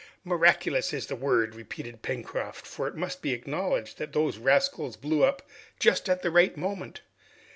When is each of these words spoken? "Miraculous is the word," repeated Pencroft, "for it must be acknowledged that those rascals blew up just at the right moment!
"Miraculous 0.23 0.93
is 0.93 1.05
the 1.05 1.15
word," 1.15 1.53
repeated 1.53 2.01
Pencroft, 2.01 2.65
"for 2.65 2.87
it 2.87 2.95
must 2.95 3.21
be 3.21 3.33
acknowledged 3.33 3.99
that 3.99 4.13
those 4.13 4.39
rascals 4.39 4.97
blew 4.97 5.23
up 5.23 5.43
just 5.79 6.09
at 6.09 6.23
the 6.23 6.31
right 6.31 6.57
moment! 6.57 7.01